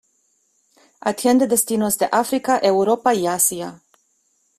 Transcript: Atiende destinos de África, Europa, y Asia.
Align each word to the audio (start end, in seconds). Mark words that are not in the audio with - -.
Atiende 1.01 1.45
destinos 1.47 1.99
de 1.99 2.09
África, 2.11 2.57
Europa, 2.63 3.13
y 3.13 3.27
Asia. 3.27 3.83